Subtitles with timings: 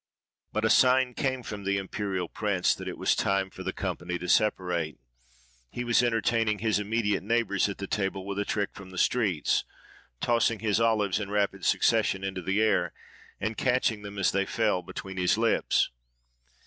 [0.51, 4.17] But a sign came from the imperial prince that it was time for the company
[4.17, 4.97] to separate.
[5.69, 9.63] He was entertaining his immediate neighbours at the table with a trick from the streets;
[10.19, 12.93] tossing his olives in rapid succession into the air,
[13.39, 15.91] and catching them, as they fell, between his lips.